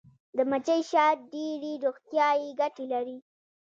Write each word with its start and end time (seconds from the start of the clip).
د 0.37 0.39
مچۍ 0.49 0.81
شات 0.91 1.17
ډیرې 1.31 1.73
روغتیایي 1.83 2.49
ګټې 2.59 2.85
لري 2.93 3.17